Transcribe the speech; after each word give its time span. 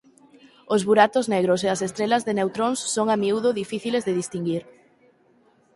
Os 0.73 0.81
buratos 0.89 1.25
negros 1.33 1.61
e 1.65 1.67
as 1.75 1.81
estrelas 1.87 2.25
de 2.27 2.33
neutróns 2.39 2.79
son 2.95 3.07
a 3.09 3.17
miúdo 3.23 3.49
difíciles 3.61 4.05
de 4.07 4.17
distinguir. 4.21 4.63